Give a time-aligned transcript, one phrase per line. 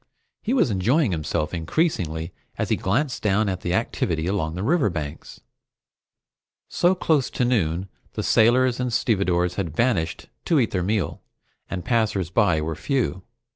[0.41, 5.41] He was enjoying himself increasingly as he glanced down at the activity along the riverbanks.
[6.69, 11.21] So close to noon, the sailors and stevedores had vanished to eat their meal,
[11.69, 13.21] and passers by were few.